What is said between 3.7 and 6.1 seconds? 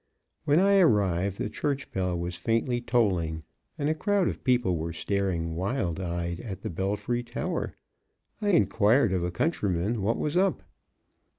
and a crowd of people were staring wild